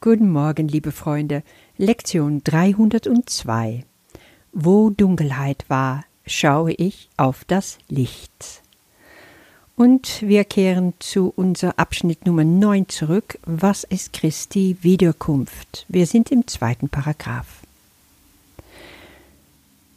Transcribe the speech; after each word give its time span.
Guten 0.00 0.30
Morgen, 0.30 0.68
liebe 0.68 0.92
Freunde. 0.92 1.42
Lektion 1.76 2.44
302. 2.44 3.84
Wo 4.52 4.90
Dunkelheit 4.90 5.64
war, 5.66 6.04
schaue 6.24 6.70
ich 6.70 7.08
auf 7.16 7.44
das 7.44 7.78
Licht. 7.88 8.62
Und 9.74 10.22
wir 10.22 10.44
kehren 10.44 10.94
zu 11.00 11.32
unser 11.34 11.80
Abschnitt 11.80 12.26
Nummer 12.26 12.44
9 12.44 12.88
zurück. 12.88 13.40
Was 13.44 13.82
ist 13.82 14.12
Christi 14.12 14.76
Wiederkunft? 14.82 15.84
Wir 15.88 16.06
sind 16.06 16.30
im 16.30 16.46
zweiten 16.46 16.88
Paragraph. 16.88 17.62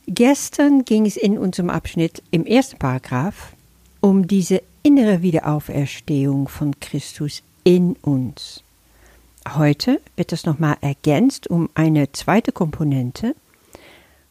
Gestern 0.07 0.83
ging 0.83 1.05
es 1.05 1.15
in 1.15 1.37
unserem 1.37 1.69
Abschnitt 1.69 2.23
im 2.31 2.47
ersten 2.47 2.79
Paragraph 2.79 3.53
um 3.99 4.27
diese 4.27 4.63
innere 4.81 5.21
Wiederauferstehung 5.21 6.47
von 6.47 6.79
Christus 6.79 7.43
in 7.63 7.93
uns. 8.01 8.63
Heute 9.47 9.99
wird 10.15 10.31
das 10.31 10.45
nochmal 10.45 10.77
ergänzt 10.81 11.47
um 11.47 11.69
eine 11.73 12.11
zweite 12.11 12.51
Komponente, 12.51 13.35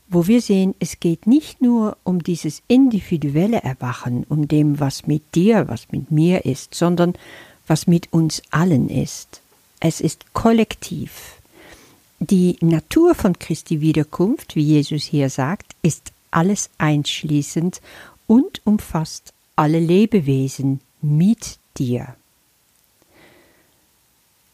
wo 0.08 0.26
wir 0.26 0.40
sehen, 0.40 0.74
es 0.80 0.98
geht 0.98 1.26
nicht 1.26 1.62
nur 1.62 1.96
um 2.04 2.22
dieses 2.22 2.62
individuelle 2.68 3.62
Erwachen, 3.62 4.24
um 4.28 4.48
dem, 4.48 4.80
was 4.80 5.06
mit 5.06 5.34
dir, 5.34 5.68
was 5.68 5.90
mit 5.92 6.10
mir 6.10 6.44
ist, 6.44 6.74
sondern 6.74 7.14
was 7.66 7.86
mit 7.86 8.12
uns 8.12 8.42
allen 8.50 8.88
ist. 8.88 9.40
Es 9.78 10.00
ist 10.00 10.32
kollektiv. 10.32 11.36
Die 12.18 12.56
Natur 12.60 13.14
von 13.14 13.38
Christi 13.38 13.80
Wiederkunft, 13.80 14.56
wie 14.56 14.62
Jesus 14.62 15.04
hier 15.04 15.30
sagt, 15.30 15.74
ist 15.82 16.12
alles 16.30 16.70
einschließend 16.78 17.80
und 18.26 18.60
umfasst 18.64 19.32
alle 19.56 19.80
Lebewesen 19.80 20.80
mit 21.00 21.58
dir. 21.78 22.14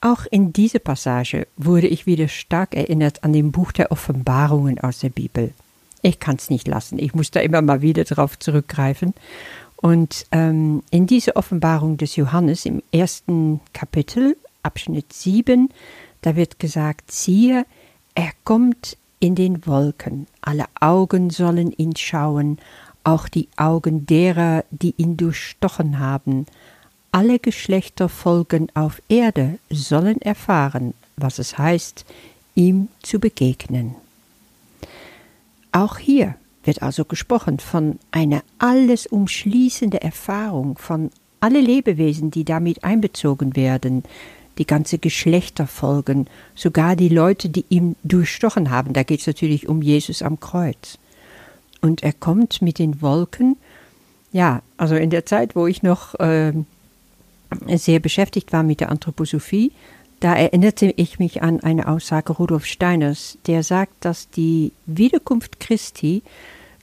Auch 0.07 0.25
in 0.31 0.53
dieser 0.53 0.79
Passage 0.79 1.49
wurde 1.57 1.89
ich 1.89 2.07
wieder 2.07 2.29
stark 2.29 2.77
erinnert 2.77 3.25
an 3.25 3.33
dem 3.33 3.51
Buch 3.51 3.73
der 3.73 3.91
Offenbarungen 3.91 4.79
aus 4.79 5.01
der 5.01 5.09
Bibel. 5.09 5.53
Ich 6.01 6.21
kann 6.21 6.37
es 6.37 6.49
nicht 6.49 6.69
lassen, 6.69 7.01
ich 7.01 7.13
muss 7.13 7.33
da 7.33 7.41
immer 7.41 7.61
mal 7.61 7.83
wieder 7.83 8.05
drauf 8.05 8.39
zurückgreifen. 8.39 9.15
Und 9.75 10.27
ähm, 10.31 10.85
in 10.93 11.09
dieser 11.09 11.35
Offenbarung 11.35 11.97
des 11.97 12.15
Johannes 12.15 12.67
im 12.67 12.85
ersten 12.93 13.61
Kapitel, 13.73 14.37
Abschnitt 14.63 15.13
7, 15.13 15.71
da 16.23 16.37
wird 16.37 16.61
gesagt, 16.61 17.11
siehe, 17.11 17.67
er 18.15 18.31
kommt 18.45 18.97
in 19.19 19.35
den 19.35 19.67
Wolken, 19.67 20.29
alle 20.41 20.67
Augen 20.79 21.31
sollen 21.31 21.73
ihn 21.73 21.97
schauen, 21.97 22.59
auch 23.03 23.29
die 23.29 23.49
Augen 23.57 24.07
derer, 24.07 24.65
die 24.71 24.95
ihn 24.99 25.17
durchstochen 25.17 25.99
haben, 25.99 26.47
alle 27.17 27.39
Geschlechterfolgen 27.39 28.69
auf 28.75 29.01
Erde 29.09 29.59
sollen 29.71 30.21
erfahren, 30.21 30.93
was 31.17 31.39
es 31.39 31.57
heißt, 31.57 32.05
ihm 32.55 32.89
zu 33.01 33.19
begegnen. 33.19 33.95
Auch 35.73 35.97
hier 35.97 36.35
wird 36.65 36.83
also 36.83 37.07
gesprochen 37.07 37.59
von 37.59 37.99
einer 38.11 38.43
alles 38.59 39.07
umschließende 39.07 40.03
Erfahrung 40.03 40.77
von 40.77 41.11
alle 41.41 41.59
Lebewesen, 41.59 42.31
die 42.31 42.45
damit 42.45 42.85
einbezogen 42.85 43.57
werden, 43.57 44.03
die 44.59 44.67
ganze 44.67 44.99
Geschlechterfolgen, 44.99 46.27
sogar 46.55 46.97
die 46.97 47.09
Leute, 47.09 47.49
die 47.49 47.65
ihm 47.71 47.97
durchstochen 48.05 48.69
haben. 48.69 48.93
Da 48.93 49.05
geht 49.05 49.21
es 49.21 49.27
natürlich 49.27 49.71
um 49.71 49.81
Jesus 49.81 50.21
am 50.21 50.39
Kreuz. 50.39 50.99
Und 51.81 52.03
er 52.03 52.13
kommt 52.13 52.61
mit 52.61 52.79
den 52.79 53.01
Wolken. 53.01 53.57
Ja, 54.33 54.61
also 54.77 54.97
in 54.97 55.09
der 55.09 55.25
Zeit, 55.25 55.57
wo 55.57 55.67
ich 55.67 55.83
noch 55.83 56.15
äh, 56.21 56.53
sehr 57.77 58.01
beschäftigt 58.01 58.53
war 58.53 58.63
mit 58.63 58.81
der 58.81 58.91
Anthroposophie, 58.91 59.73
da 60.21 60.35
erinnerte 60.35 60.93
ich 60.97 61.19
mich 61.19 61.43
an 61.43 61.61
eine 61.61 61.89
Aussage 61.89 62.33
Rudolf 62.33 62.65
Steiners, 62.65 63.37
der 63.47 63.63
sagt, 63.63 64.05
dass 64.05 64.31
die 64.31 64.73
Wiederkunft 64.87 65.61
Christi 65.61 66.23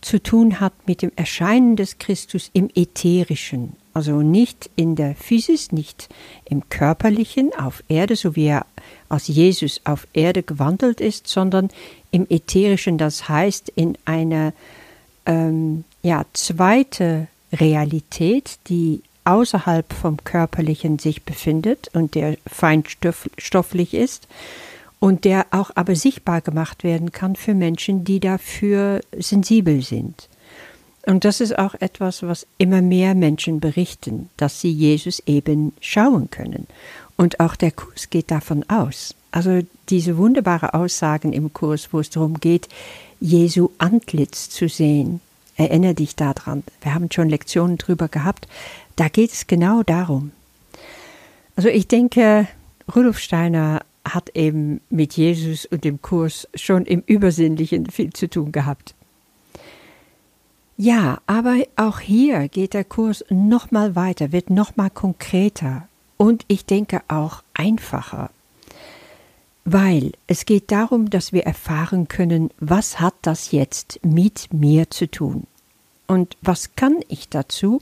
zu 0.02 0.22
tun 0.22 0.60
hat 0.60 0.74
mit 0.86 1.02
dem 1.02 1.12
Erscheinen 1.16 1.76
des 1.76 1.98
Christus 1.98 2.52
im 2.54 2.70
Ätherischen, 2.76 3.74
also 3.94 4.22
nicht 4.22 4.70
in 4.76 4.96
der 4.96 5.16
Physis, 5.16 5.72
nicht 5.72 6.10
im 6.46 6.70
Körperlichen 6.70 7.52
auf 7.58 7.84
Erde, 7.88 8.16
so 8.16 8.36
wie 8.36 8.48
er 8.48 8.66
als 9.10 9.28
Jesus 9.28 9.82
auf 9.86 10.08
Erde 10.14 10.44
gewandelt 10.44 11.02
ist, 11.02 11.28
sondern 11.28 11.70
im 12.12 12.28
Ätherischen, 12.30 12.98
das 12.98 13.30
heißt 13.30 13.70
in 13.76 13.98
einer 14.06 14.54
ähm, 15.26 15.86
ja, 16.04 16.26
zweite 16.34 17.28
Realität, 17.52 18.60
die 18.68 19.02
außerhalb 19.26 19.92
vom 19.94 20.18
Körperlichen 20.24 21.00
sich 21.00 21.24
befindet 21.24 21.90
und 21.94 22.16
der 22.16 22.38
feinstofflich 22.48 23.94
ist 23.94 24.28
und 25.00 25.26
der 25.26 25.48
auch 25.52 25.72
aber 25.76 25.96
sichtbar 25.96 26.42
gemacht 26.42 26.84
werden 26.84 27.12
kann 27.12 27.36
für 27.36 27.54
Menschen, 27.54 28.04
die 28.04 28.20
dafür 28.20 29.02
sensibel 29.18 29.82
sind. 29.82 30.30
Und 31.06 31.26
das 31.26 31.42
ist 31.42 31.60
auch 31.60 31.76
etwas, 31.76 32.24
was 32.24 32.48
immer 32.58 32.82
mehr 32.82 33.14
Menschen 33.14 33.60
berichten, 33.60 34.30
dass 34.38 34.62
sie 34.62 34.72
Jesus 34.72 35.22
eben 35.26 35.74
schauen 35.82 36.30
können. 36.30 36.68
Und 37.18 37.42
auch 37.42 37.56
der 37.56 37.72
Kurs 37.72 38.10
geht 38.10 38.32
davon 38.32 38.64
aus. 38.70 39.14
Also 39.32 39.62
diese 39.90 40.18
wunderbare 40.18 40.74
Aussagen 40.74 41.34
im 41.34 41.52
Kurs, 41.52 41.90
wo 41.92 42.00
es 42.00 42.10
darum 42.10 42.40
geht, 42.40 42.70
Jesu 43.20 43.72
Antlitz 43.78 44.50
zu 44.50 44.70
sehen. 44.70 45.20
Erinnere 45.56 45.94
dich 45.94 46.16
daran. 46.16 46.64
Wir 46.82 46.94
haben 46.94 47.10
schon 47.12 47.30
Lektionen 47.30 47.78
drüber 47.78 48.08
gehabt, 48.08 48.48
da 48.96 49.08
geht 49.08 49.32
es 49.32 49.48
genau 49.48 49.84
darum. 49.84 50.32
Also 51.56 51.70
ich 51.70 51.88
denke, 51.88 52.48
Rudolf 52.94 53.20
Steiner 53.20 53.82
hat 54.04 54.36
eben 54.36 54.82
mit 54.90 55.14
Jesus 55.14 55.66
und 55.66 55.84
dem 55.84 56.02
Kurs 56.02 56.48
schon 56.56 56.86
im 56.86 57.04
Übersinnlichen 57.06 57.86
viel 57.90 58.12
zu 58.12 58.30
tun 58.30 58.52
gehabt. 58.52 58.96
Ja, 60.76 61.22
aber 61.28 61.58
auch 61.76 62.00
hier 62.00 62.48
geht 62.50 62.74
der 62.74 62.84
Kurs 62.84 63.24
nochmal 63.30 63.96
weiter, 63.96 64.32
wird 64.32 64.50
nochmal 64.50 64.90
konkreter 64.90 65.88
und 66.18 66.44
ich 66.48 66.66
denke 66.66 67.02
auch 67.08 67.44
einfacher. 67.54 68.32
Weil 69.66 70.12
es 70.28 70.46
geht 70.46 70.72
darum, 70.72 71.10
dass 71.10 71.32
wir 71.32 71.44
erfahren 71.44 72.08
können, 72.08 72.50
was 72.60 73.00
hat 73.00 73.16
das 73.22 73.52
jetzt 73.52 74.00
mit 74.04 74.54
mir 74.54 74.90
zu 74.90 75.10
tun? 75.10 75.48
Und 76.06 76.36
was 76.42 76.76
kann 76.76 77.00
ich 77.08 77.30
dazu 77.30 77.80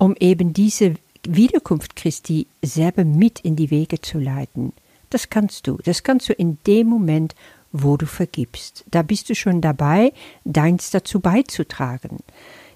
um 0.00 0.16
eben 0.18 0.54
diese 0.54 0.94
Wiederkunft 1.28 1.94
Christi 1.94 2.46
selber 2.62 3.04
mit 3.04 3.40
in 3.40 3.54
die 3.54 3.70
Wege 3.70 4.00
zu 4.00 4.18
leiten. 4.18 4.72
Das 5.10 5.28
kannst 5.28 5.66
du. 5.66 5.78
Das 5.84 6.02
kannst 6.02 6.30
du 6.30 6.32
in 6.32 6.56
dem 6.66 6.86
Moment, 6.86 7.34
wo 7.70 7.98
du 7.98 8.06
vergibst. 8.06 8.84
Da 8.90 9.02
bist 9.02 9.28
du 9.28 9.34
schon 9.34 9.60
dabei, 9.60 10.14
deins 10.44 10.90
dazu 10.90 11.20
beizutragen. 11.20 12.16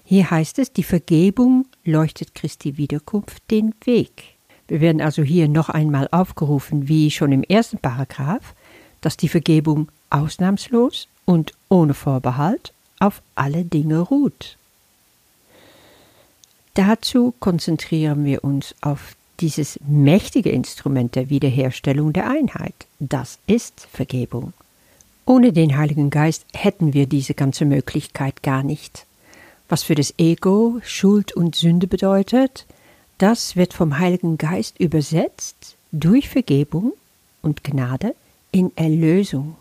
Hier 0.03 0.29
heißt 0.29 0.59
es, 0.59 0.71
die 0.71 0.83
Vergebung 0.83 1.65
leuchtet 1.83 2.35
Christi 2.35 2.77
Wiederkunft 2.77 3.41
den 3.49 3.73
Weg. 3.83 4.34
Wir 4.67 4.81
werden 4.81 5.01
also 5.01 5.21
hier 5.21 5.47
noch 5.47 5.69
einmal 5.69 6.07
aufgerufen, 6.11 6.87
wie 6.87 7.11
schon 7.11 7.31
im 7.31 7.43
ersten 7.43 7.77
Paragraph, 7.77 8.53
dass 9.01 9.17
die 9.17 9.29
Vergebung 9.29 9.89
ausnahmslos 10.09 11.07
und 11.25 11.53
ohne 11.69 11.93
Vorbehalt 11.93 12.73
auf 12.99 13.21
alle 13.35 13.63
Dinge 13.65 13.99
ruht. 13.99 14.57
Dazu 16.73 17.33
konzentrieren 17.39 18.25
wir 18.25 18.43
uns 18.43 18.75
auf 18.81 19.15
dieses 19.39 19.79
mächtige 19.87 20.49
Instrument 20.49 21.15
der 21.15 21.29
Wiederherstellung 21.29 22.13
der 22.13 22.29
Einheit. 22.29 22.73
Das 22.99 23.39
ist 23.47 23.87
Vergebung. 23.91 24.53
Ohne 25.25 25.53
den 25.53 25.77
Heiligen 25.77 26.09
Geist 26.09 26.45
hätten 26.53 26.93
wir 26.93 27.07
diese 27.07 27.33
ganze 27.33 27.65
Möglichkeit 27.65 28.43
gar 28.43 28.63
nicht. 28.63 29.05
Was 29.67 29.83
für 29.83 29.95
das 29.95 30.13
Ego 30.17 30.79
Schuld 30.83 31.33
und 31.33 31.55
Sünde 31.55 31.87
bedeutet, 31.87 32.65
das 33.17 33.55
wird 33.55 33.73
vom 33.73 33.99
Heiligen 33.99 34.37
Geist 34.37 34.79
übersetzt 34.79 35.77
durch 35.91 36.29
Vergebung 36.29 36.93
und 37.41 37.63
Gnade 37.63 38.15
in 38.51 38.71
Erlösung. 38.75 39.55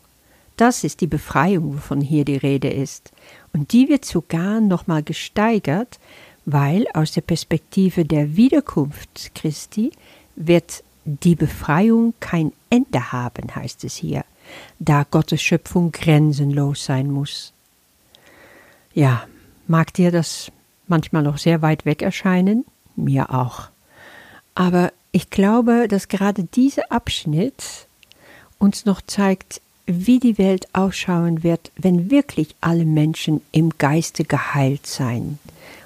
Das 0.56 0.84
ist 0.84 1.00
die 1.00 1.06
Befreiung, 1.06 1.75
wovon 1.75 2.00
hier 2.00 2.25
die 2.25 2.37
Rede 2.37 2.69
ist. 2.69 3.12
Und 3.52 3.73
die 3.73 3.88
wird 3.88 4.05
sogar 4.05 4.61
nochmal 4.61 5.02
gesteigert, 5.02 5.99
weil 6.44 6.87
aus 6.94 7.12
der 7.12 7.23
Perspektive 7.23 8.05
der 8.05 8.37
Wiederkunft 8.37 9.34
Christi 9.34 9.93
wird 10.37 10.84
die 11.05 11.34
Befreiung 11.34 12.14
kein 12.20 12.52
Ende 12.70 13.12
haben, 13.12 13.55
heißt 13.55 13.84
es 13.84 13.96
hier, 13.96 14.25
da 14.79 15.05
Gottes 15.11 15.43
Schöpfung 15.43 15.93
grenzenlos 15.93 16.84
sein 16.84 17.11
muss. 17.11 17.52
Ja, 18.94 19.26
mag 19.67 19.93
dir 19.94 20.11
das 20.11 20.50
manchmal 20.87 21.23
noch 21.23 21.38
sehr 21.38 21.62
weit 21.62 21.84
weg 21.84 22.02
erscheinen? 22.02 22.64
Mir 22.96 23.35
auch. 23.35 23.69
Aber 24.55 24.93
ich 25.12 25.31
glaube, 25.31 25.88
dass 25.88 26.08
gerade 26.08 26.44
dieser 26.44 26.91
Abschnitt 26.91 27.87
uns 28.58 28.85
noch 28.85 29.00
zeigt, 29.02 29.61
wie 29.87 30.19
die 30.19 30.38
Welt 30.38 30.67
ausschauen 30.73 31.43
wird, 31.43 31.70
wenn 31.76 32.11
wirklich 32.11 32.55
alle 32.61 32.85
Menschen 32.85 33.43
im 33.52 33.76
Geiste 33.79 34.25
geheilt 34.25 34.87
sein 34.87 35.38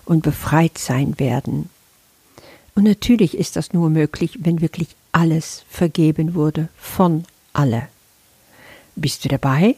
und 0.05 0.23
befreit 0.23 0.79
sein 0.79 1.19
werden. 1.19 1.69
Und 2.75 2.85
natürlich 2.85 3.37
ist 3.37 3.57
das 3.57 3.73
nur 3.73 3.91
möglich, 3.91 4.39
wenn 4.41 4.61
wirklich 4.61 4.95
alles 5.11 5.65
vergeben 5.69 6.35
wurde 6.35 6.69
von 6.77 7.25
alle. 7.53 7.89
Bist 8.95 9.25
du 9.25 9.29
dabei? 9.29 9.75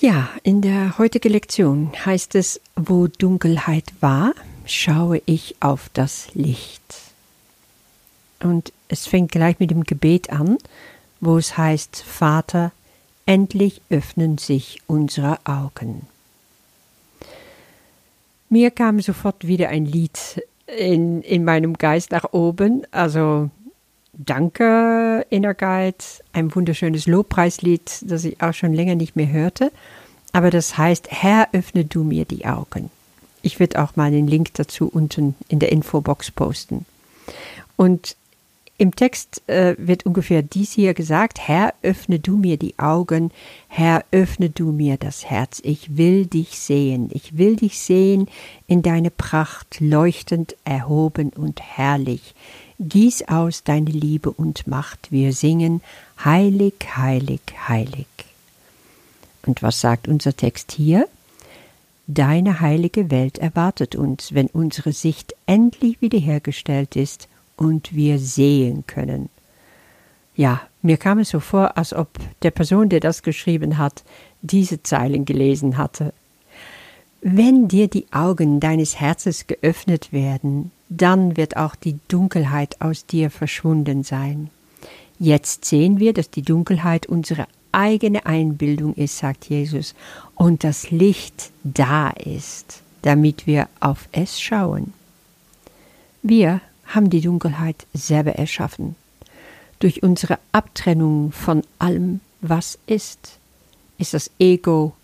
Ja, 0.00 0.28
in 0.44 0.62
der 0.62 0.96
heutigen 0.98 1.32
Lektion 1.32 1.90
heißt 2.06 2.36
es, 2.36 2.60
wo 2.76 3.08
Dunkelheit 3.08 3.92
war, 4.00 4.32
schaue 4.70 5.22
ich 5.26 5.56
auf 5.60 5.90
das 5.92 6.34
Licht. 6.34 6.82
Und 8.40 8.72
es 8.88 9.06
fängt 9.06 9.32
gleich 9.32 9.58
mit 9.58 9.70
dem 9.70 9.84
Gebet 9.84 10.30
an, 10.30 10.58
wo 11.20 11.38
es 11.38 11.56
heißt, 11.56 12.02
Vater, 12.02 12.72
endlich 13.26 13.82
öffnen 13.90 14.38
sich 14.38 14.80
unsere 14.86 15.38
Augen. 15.44 16.06
Mir 18.48 18.70
kam 18.70 19.00
sofort 19.00 19.46
wieder 19.46 19.68
ein 19.68 19.84
Lied 19.84 20.42
in, 20.66 21.22
in 21.22 21.44
meinem 21.44 21.74
Geist 21.74 22.12
nach 22.12 22.32
oben, 22.32 22.86
also 22.90 23.50
Danke, 24.12 25.24
Inner 25.30 25.54
Guide, 25.54 26.04
ein 26.32 26.52
wunderschönes 26.52 27.06
Lobpreislied, 27.06 28.02
das 28.02 28.24
ich 28.24 28.42
auch 28.42 28.54
schon 28.54 28.72
länger 28.72 28.96
nicht 28.96 29.14
mehr 29.14 29.28
hörte. 29.28 29.70
Aber 30.32 30.50
das 30.50 30.76
heißt, 30.76 31.08
Herr, 31.10 31.48
öffne 31.52 31.84
du 31.84 32.02
mir 32.02 32.24
die 32.24 32.44
Augen. 32.44 32.90
Ich 33.48 33.58
werde 33.58 33.82
auch 33.82 33.96
mal 33.96 34.10
den 34.10 34.26
Link 34.26 34.52
dazu 34.52 34.90
unten 34.92 35.34
in 35.48 35.58
der 35.58 35.72
Infobox 35.72 36.30
posten. 36.30 36.84
Und 37.76 38.14
im 38.76 38.94
Text 38.94 39.40
äh, 39.48 39.74
wird 39.78 40.04
ungefähr 40.04 40.42
dies 40.42 40.72
hier 40.72 40.92
gesagt, 40.92 41.38
Herr, 41.48 41.72
öffne 41.82 42.18
du 42.18 42.36
mir 42.36 42.58
die 42.58 42.78
Augen, 42.78 43.30
Herr, 43.68 44.04
öffne 44.10 44.50
du 44.50 44.70
mir 44.70 44.98
das 44.98 45.24
Herz, 45.24 45.62
ich 45.64 45.96
will 45.96 46.26
dich 46.26 46.58
sehen, 46.58 47.08
ich 47.10 47.38
will 47.38 47.56
dich 47.56 47.78
sehen 47.78 48.28
in 48.66 48.82
deine 48.82 49.10
Pracht, 49.10 49.80
leuchtend, 49.80 50.54
erhoben 50.64 51.30
und 51.30 51.62
herrlich. 51.62 52.34
Gieß 52.78 53.28
aus 53.28 53.64
deine 53.64 53.90
Liebe 53.90 54.30
und 54.30 54.66
Macht. 54.66 55.10
Wir 55.10 55.32
singen 55.32 55.80
Heilig, 56.22 56.74
heilig, 56.94 57.40
heilig. 57.66 58.06
Und 59.46 59.62
was 59.62 59.80
sagt 59.80 60.06
unser 60.06 60.36
Text 60.36 60.72
hier? 60.72 61.08
Deine 62.10 62.60
heilige 62.60 63.10
Welt 63.10 63.36
erwartet 63.36 63.94
uns, 63.94 64.32
wenn 64.32 64.46
unsere 64.46 64.92
Sicht 64.92 65.34
endlich 65.44 66.00
wiederhergestellt 66.00 66.96
ist 66.96 67.28
und 67.54 67.94
wir 67.94 68.18
sehen 68.18 68.84
können. 68.86 69.28
Ja, 70.34 70.62
mir 70.80 70.96
kam 70.96 71.18
es 71.18 71.28
so 71.28 71.38
vor, 71.38 71.76
als 71.76 71.92
ob 71.92 72.08
der 72.40 72.50
Person, 72.50 72.88
der 72.88 73.00
das 73.00 73.22
geschrieben 73.22 73.76
hat, 73.76 74.04
diese 74.40 74.82
Zeilen 74.82 75.26
gelesen 75.26 75.76
hatte. 75.76 76.14
Wenn 77.20 77.68
dir 77.68 77.88
die 77.88 78.06
Augen 78.10 78.58
deines 78.58 78.98
Herzens 78.98 79.46
geöffnet 79.46 80.10
werden, 80.10 80.70
dann 80.88 81.36
wird 81.36 81.58
auch 81.58 81.74
die 81.74 81.98
Dunkelheit 82.08 82.80
aus 82.80 83.04
dir 83.04 83.30
verschwunden 83.30 84.02
sein. 84.02 84.48
Jetzt 85.18 85.66
sehen 85.66 85.98
wir, 85.98 86.14
dass 86.14 86.30
die 86.30 86.42
Dunkelheit 86.42 87.04
unsere 87.04 87.48
eigene 87.72 88.26
Einbildung 88.26 88.94
ist, 88.94 89.18
sagt 89.18 89.46
Jesus, 89.46 89.94
und 90.34 90.64
das 90.64 90.90
Licht 90.90 91.50
da 91.64 92.10
ist, 92.10 92.82
damit 93.02 93.46
wir 93.46 93.68
auf 93.80 94.08
es 94.12 94.40
schauen. 94.40 94.92
Wir 96.22 96.60
haben 96.86 97.10
die 97.10 97.20
Dunkelheit 97.20 97.86
selber 97.92 98.32
erschaffen, 98.32 98.96
durch 99.78 100.02
unsere 100.02 100.38
Abtrennung 100.52 101.32
von 101.32 101.62
allem, 101.78 102.20
was 102.40 102.78
ist, 102.86 103.38
ist 103.98 104.14
das 104.14 104.30
Ego 104.38 104.94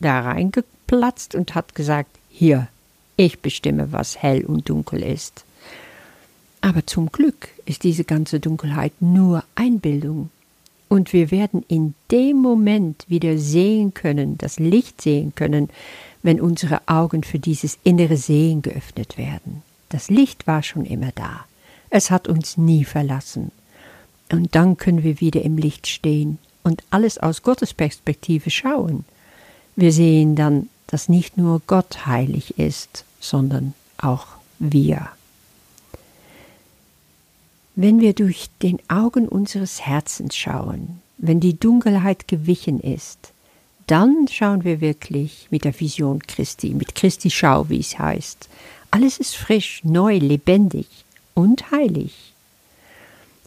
da 0.00 0.20
reingeplatzt 0.20 1.34
und 1.34 1.54
hat 1.54 1.74
gesagt, 1.74 2.10
hier, 2.30 2.68
ich 3.16 3.40
bestimme, 3.40 3.92
was 3.92 4.22
hell 4.22 4.44
und 4.44 4.68
dunkel 4.68 5.02
ist. 5.02 5.44
Aber 6.60 6.86
zum 6.86 7.10
Glück 7.10 7.48
ist 7.66 7.84
diese 7.84 8.04
ganze 8.04 8.40
Dunkelheit 8.40 8.92
nur 9.00 9.44
Einbildung. 9.54 10.30
Und 10.88 11.12
wir 11.12 11.30
werden 11.30 11.64
in 11.68 11.94
dem 12.10 12.38
Moment 12.38 13.04
wieder 13.08 13.36
sehen 13.38 13.92
können, 13.92 14.38
das 14.38 14.58
Licht 14.58 15.02
sehen 15.02 15.34
können, 15.34 15.68
wenn 16.22 16.40
unsere 16.40 16.80
Augen 16.88 17.22
für 17.22 17.38
dieses 17.38 17.78
innere 17.84 18.16
Sehen 18.16 18.62
geöffnet 18.62 19.18
werden. 19.18 19.62
Das 19.90 20.10
Licht 20.10 20.46
war 20.46 20.62
schon 20.62 20.84
immer 20.84 21.12
da. 21.14 21.44
Es 21.90 22.10
hat 22.10 22.28
uns 22.28 22.56
nie 22.56 22.84
verlassen. 22.84 23.50
Und 24.30 24.54
dann 24.54 24.76
können 24.76 25.02
wir 25.02 25.20
wieder 25.20 25.42
im 25.42 25.56
Licht 25.56 25.86
stehen 25.86 26.38
und 26.62 26.82
alles 26.90 27.18
aus 27.18 27.42
Gottes 27.42 27.72
Perspektive 27.72 28.50
schauen. 28.50 29.04
Wir 29.76 29.92
sehen 29.92 30.36
dann, 30.36 30.68
dass 30.86 31.08
nicht 31.08 31.36
nur 31.36 31.62
Gott 31.66 32.06
heilig 32.06 32.58
ist, 32.58 33.04
sondern 33.20 33.74
auch 33.96 34.26
wir. 34.58 35.08
Wenn 37.80 38.00
wir 38.00 38.12
durch 38.12 38.50
den 38.60 38.80
Augen 38.88 39.28
unseres 39.28 39.86
Herzens 39.86 40.34
schauen, 40.34 41.00
wenn 41.16 41.38
die 41.38 41.60
Dunkelheit 41.60 42.26
gewichen 42.26 42.80
ist, 42.80 43.32
dann 43.86 44.26
schauen 44.28 44.64
wir 44.64 44.80
wirklich 44.80 45.46
mit 45.50 45.62
der 45.62 45.78
Vision 45.78 46.18
Christi, 46.18 46.70
mit 46.74 46.96
Christi 46.96 47.30
Schau, 47.30 47.68
wie 47.68 47.78
es 47.78 47.96
heißt. 47.96 48.48
Alles 48.90 49.18
ist 49.18 49.36
frisch, 49.36 49.82
neu, 49.84 50.18
lebendig 50.18 50.88
und 51.34 51.70
heilig. 51.70 52.32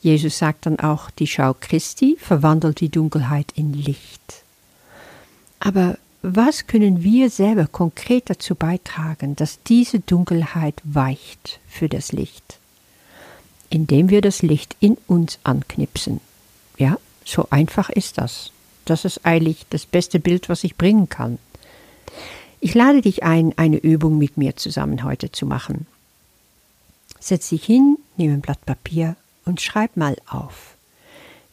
Jesus 0.02 0.38
sagt 0.38 0.66
dann 0.66 0.80
auch, 0.80 1.12
die 1.12 1.28
Schau 1.28 1.54
Christi 1.60 2.16
verwandelt 2.18 2.80
die 2.80 2.88
Dunkelheit 2.88 3.52
in 3.56 3.74
Licht. 3.74 4.44
Aber 5.60 5.98
was 6.22 6.68
können 6.68 7.04
wir 7.04 7.30
selber 7.30 7.68
konkret 7.68 8.30
dazu 8.30 8.56
beitragen, 8.56 9.36
dass 9.36 9.62
diese 9.64 10.00
Dunkelheit 10.00 10.82
weicht 10.86 11.60
für 11.68 11.90
das 11.90 12.14
Licht? 12.14 12.61
Indem 13.72 14.12
wir 14.12 14.22
das 14.22 14.44
Licht 14.44 14.76
in 14.80 14.98
uns 15.08 15.40
anknipsen. 15.44 16.22
Ja, 16.78 16.98
so 17.26 17.48
einfach 17.50 17.90
ist 17.90 18.20
das. 18.20 18.52
Das 18.86 19.04
ist 19.04 19.26
eigentlich 19.26 19.66
das 19.72 19.88
beste 19.88 20.20
Bild, 20.20 20.48
was 20.50 20.64
ich 20.64 20.76
bringen 20.76 21.10
kann. 21.10 21.40
Ich 22.60 22.76
lade 22.76 23.02
dich 23.02 23.24
ein, 23.24 23.58
eine 23.58 23.78
Übung 23.78 24.20
mit 24.20 24.38
mir 24.38 24.56
zusammen 24.56 25.04
heute 25.04 25.32
zu 25.32 25.48
machen. 25.48 25.88
Setz 27.20 27.50
dich 27.50 27.66
hin, 27.66 27.98
nimm 28.18 28.34
ein 28.34 28.42
Blatt 28.42 28.64
Papier 28.66 29.16
und 29.46 29.62
schreib 29.62 29.98
mal 29.98 30.16
auf, 30.28 30.76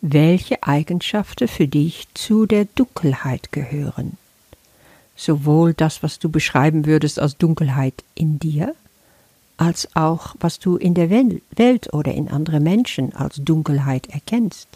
welche 0.03 0.62
Eigenschaften 0.62 1.49
für 1.49 1.67
dich 1.69 2.09
zu 2.12 2.44
der 2.44 2.67
Dunkelheit 2.75 3.53
gehören 3.53 4.19
sowohl 5.19 5.75
das, 5.75 6.03
was 6.03 6.19
du 6.19 6.31
beschreiben 6.31 6.87
würdest 6.87 7.19
als 7.19 7.37
Dunkelheit 7.37 8.05
in 8.14 8.38
dir, 8.38 8.75
als 9.59 9.95
auch 9.95 10.35
was 10.41 10.59
du 10.59 10.77
in 10.77 10.95
der 10.95 11.11
Welt 11.11 11.93
oder 11.93 12.15
in 12.15 12.31
anderen 12.31 12.63
Menschen 12.63 13.15
als 13.15 13.37
Dunkelheit 13.37 14.09
erkennst. 14.09 14.69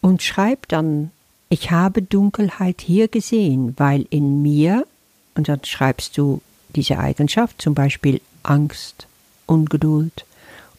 Und 0.00 0.22
schreib 0.22 0.66
dann, 0.68 1.10
ich 1.50 1.70
habe 1.70 2.02
Dunkelheit 2.02 2.80
hier 2.80 3.08
gesehen, 3.08 3.74
weil 3.76 4.06
in 4.10 4.42
mir, 4.42 4.86
und 5.34 5.48
dann 5.48 5.64
schreibst 5.64 6.16
du 6.16 6.40
diese 6.74 6.98
Eigenschaft, 6.98 7.60
zum 7.60 7.74
Beispiel 7.74 8.20
Angst, 8.42 9.06
Ungeduld, 9.46 10.24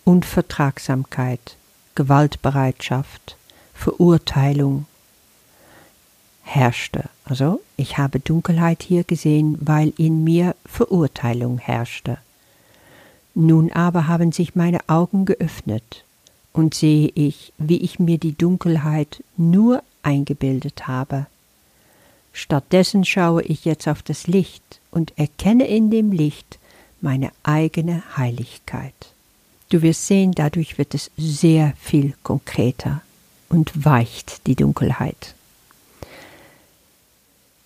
Unvertragsamkeit, 0.03 1.55
Gewaltbereitschaft, 1.93 3.37
Verurteilung, 3.73 4.85
herrschte. 6.43 7.09
Also, 7.25 7.61
ich 7.77 7.97
habe 7.97 8.19
Dunkelheit 8.19 8.81
hier 8.81 9.03
gesehen, 9.03 9.57
weil 9.61 9.93
in 9.97 10.23
mir 10.23 10.55
Verurteilung 10.65 11.59
herrschte. 11.59 12.17
Nun 13.33 13.71
aber 13.71 14.07
haben 14.07 14.31
sich 14.31 14.55
meine 14.55 14.79
Augen 14.87 15.25
geöffnet, 15.25 16.03
und 16.53 16.73
sehe 16.73 17.11
ich, 17.15 17.53
wie 17.57 17.77
ich 17.77 17.99
mir 17.99 18.17
die 18.17 18.37
Dunkelheit 18.37 19.23
nur 19.37 19.83
eingebildet 20.03 20.87
habe. 20.87 21.27
Stattdessen 22.33 23.05
schaue 23.05 23.43
ich 23.43 23.65
jetzt 23.65 23.87
auf 23.87 24.01
das 24.01 24.27
Licht 24.27 24.79
und 24.89 25.17
erkenne 25.17 25.67
in 25.67 25.91
dem 25.91 26.11
Licht 26.11 26.59
meine 27.01 27.31
eigene 27.43 28.03
Heiligkeit. 28.15 28.93
Du 29.69 29.81
wirst 29.81 30.07
sehen, 30.07 30.33
dadurch 30.33 30.77
wird 30.77 30.93
es 30.93 31.11
sehr 31.17 31.73
viel 31.79 32.13
konkreter 32.23 33.01
und 33.49 33.85
weicht 33.85 34.45
die 34.47 34.55
Dunkelheit. 34.55 35.35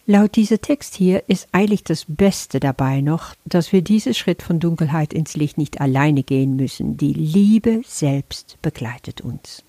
Laut 0.07 0.35
dieser 0.35 0.61
Text 0.61 0.93
hier 0.93 1.23
ist 1.27 1.47
eigentlich 1.51 1.83
das 1.83 2.05
Beste 2.07 2.59
dabei 2.59 3.01
noch, 3.01 3.33
dass 3.43 3.73
wir 3.73 3.81
diesen 3.81 4.13
Schritt 4.13 4.43
von 4.43 4.59
Dunkelheit 4.59 5.13
ins 5.13 5.35
Licht 5.35 5.57
nicht 5.57 5.81
alleine 5.81 6.21
gehen 6.21 6.55
müssen. 6.55 6.95
Die 6.95 7.13
Liebe 7.13 7.81
selbst 7.87 8.57
begleitet 8.61 9.21
uns. 9.21 9.63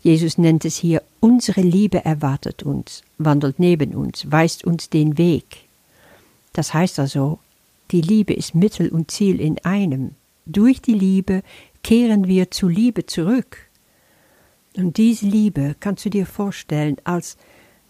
Jesus 0.00 0.36
nennt 0.36 0.64
es 0.64 0.76
hier, 0.76 1.04
unsere 1.20 1.60
Liebe 1.60 2.04
erwartet 2.04 2.64
uns, 2.64 3.02
wandelt 3.18 3.60
neben 3.60 3.94
uns, 3.94 4.28
weist 4.28 4.64
uns 4.64 4.90
den 4.90 5.16
Weg. 5.16 5.68
Das 6.52 6.74
heißt 6.74 6.98
also, 6.98 7.38
die 7.92 8.00
Liebe 8.00 8.34
ist 8.34 8.56
Mittel 8.56 8.88
und 8.88 9.12
Ziel 9.12 9.40
in 9.40 9.64
einem. 9.64 10.16
Durch 10.44 10.82
die 10.82 10.94
Liebe 10.94 11.44
kehren 11.84 12.26
wir 12.26 12.50
zur 12.50 12.70
Liebe 12.70 13.06
zurück. 13.06 13.58
Und 14.76 14.96
diese 14.96 15.26
Liebe 15.26 15.76
kannst 15.78 16.04
du 16.04 16.10
dir 16.10 16.26
vorstellen 16.26 16.96
als 17.04 17.36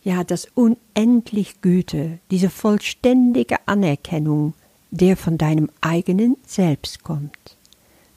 ja, 0.02 0.24
das 0.24 0.48
unendlich 0.54 1.60
Güte, 1.60 2.18
diese 2.30 2.50
vollständige 2.50 3.56
Anerkennung, 3.66 4.54
der 4.90 5.16
von 5.16 5.38
deinem 5.38 5.70
eigenen 5.80 6.36
Selbst 6.46 7.02
kommt. 7.02 7.56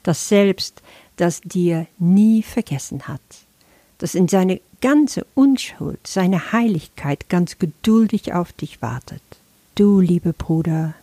Das 0.02 0.28
Selbst, 0.28 0.82
das 1.16 1.40
dir 1.40 1.86
nie 1.98 2.42
vergessen 2.42 3.08
hat, 3.08 3.20
das 3.98 4.14
in 4.14 4.28
seine 4.28 4.60
ganze 4.80 5.26
Unschuld, 5.34 6.00
seine 6.06 6.52
Heiligkeit 6.52 7.28
ganz 7.28 7.58
geduldig 7.58 8.32
auf 8.32 8.52
dich 8.52 8.82
wartet. 8.82 9.22
Du, 9.74 10.00
liebe 10.00 10.32
Bruder, 10.32 10.94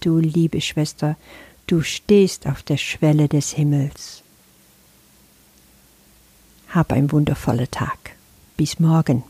du, 0.00 0.18
liebe 0.18 0.60
Schwester, 0.60 1.16
du 1.66 1.82
stehst 1.82 2.46
auf 2.46 2.62
der 2.62 2.76
Schwelle 2.76 3.28
des 3.28 3.52
Himmels. 3.52 4.22
Hab 6.70 6.92
ein 6.92 7.12
wundervoller 7.12 7.70
Tag. 7.70 8.16
Bis 8.56 8.80
morgen. 8.80 9.22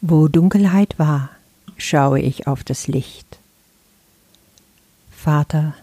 Wo 0.00 0.28
Dunkelheit 0.28 0.96
war, 1.00 1.30
schaue 1.76 2.20
ich 2.20 2.46
auf 2.46 2.62
das 2.62 2.86
Licht. 2.86 3.40
Vater, 5.10 5.74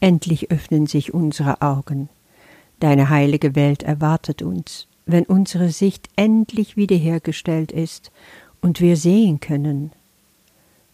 endlich 0.00 0.50
öffnen 0.50 0.88
sich 0.88 1.14
unsere 1.14 1.62
Augen. 1.62 2.08
Deine 2.80 3.10
heilige 3.10 3.54
Welt 3.54 3.84
erwartet 3.84 4.42
uns, 4.42 4.88
wenn 5.06 5.22
unsere 5.22 5.70
Sicht 5.70 6.08
endlich 6.16 6.76
wiederhergestellt 6.76 7.70
ist 7.70 8.10
und 8.60 8.80
wir 8.80 8.96
sehen 8.96 9.38
können. 9.38 9.92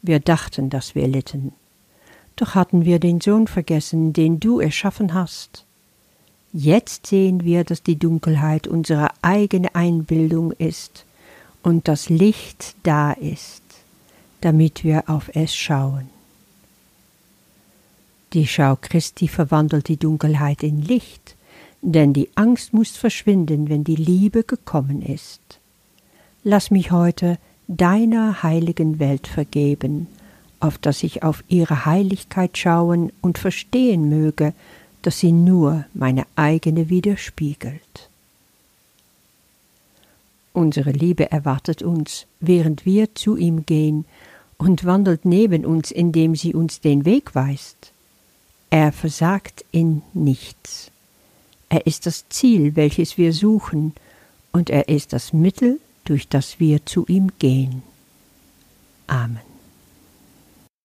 Wir 0.02 0.21
dachten, 0.21 0.68
dass 0.68 0.95
wir 0.95 1.09
litten, 1.09 1.54
doch 2.37 2.54
hatten 2.54 2.85
wir 2.85 2.99
den 2.99 3.23
Sohn 3.23 3.47
vergessen, 3.47 4.12
den 4.12 4.38
du 4.38 4.61
erschaffen 4.61 5.14
hast. 5.14 5.64
Jetzt 6.52 7.06
sehen 7.06 7.42
wir, 7.42 7.64
dass 7.64 7.83
die 7.83 7.99
Dunkelheit 7.99 8.68
unsere 8.68 9.09
eigene 9.23 9.75
Einbildung 9.75 10.52
ist 10.52 11.05
und 11.66 11.88
das 11.88 12.08
Licht 12.08 12.76
da 12.85 13.11
ist, 13.11 13.61
damit 14.40 14.85
wir 14.85 15.11
auf 15.11 15.35
es 15.35 15.56
schauen. 15.56 16.08
Die 18.35 18.46
Schau 18.46 18.76
Christi 18.80 19.26
verwandelt 19.26 19.88
die 19.88 19.96
Dunkelheit 19.96 20.62
in 20.62 20.80
Licht, 20.80 21.35
denn 21.82 22.12
die 22.12 22.28
Angst 22.37 22.73
muss 22.73 22.96
verschwinden, 22.96 23.68
wenn 23.68 23.82
die 23.82 23.96
Liebe 23.96 24.44
gekommen 24.44 25.02
ist. 25.02 25.40
Lass 26.44 26.70
mich 26.70 26.92
heute 26.92 27.37
deiner 27.66 28.44
heiligen 28.44 29.00
Welt 29.00 29.26
vergeben, 29.26 30.06
auf 30.61 30.78
dass 30.78 31.02
ich 31.02 31.25
auf 31.25 31.42
ihre 31.49 31.85
Heiligkeit 31.85 32.56
schauen 32.56 33.11
und 33.23 33.38
verstehen 33.38 34.08
möge, 34.08 34.54
dass 35.02 35.18
sie 35.18 35.32
nur 35.32 35.85
meine 35.94 36.26
eigene 36.37 36.90
widerspiegelt. 36.90 38.05
Unsere 40.56 40.90
Liebe 40.90 41.30
erwartet 41.30 41.82
uns, 41.82 42.26
während 42.40 42.86
wir 42.86 43.14
zu 43.14 43.36
ihm 43.36 43.66
gehen, 43.66 44.06
und 44.56 44.86
wandelt 44.86 45.26
neben 45.26 45.66
uns, 45.66 45.90
indem 45.90 46.34
sie 46.34 46.54
uns 46.54 46.80
den 46.80 47.04
Weg 47.04 47.34
weist. 47.34 47.92
Er 48.70 48.90
versagt 48.90 49.66
in 49.70 50.00
nichts. 50.14 50.90
Er 51.68 51.86
ist 51.86 52.06
das 52.06 52.25
Ziel, 52.30 52.75
welches 52.75 53.18
wir 53.18 53.34
suchen, 53.34 53.92
und 54.50 54.70
er 54.70 54.88
ist 54.88 55.12
das 55.12 55.34
Mittel, 55.34 55.78
durch 56.06 56.26
das 56.26 56.58
wir 56.58 56.86
zu 56.86 57.04
ihm 57.06 57.32
gehen. 57.38 57.82
Amen. 59.08 59.46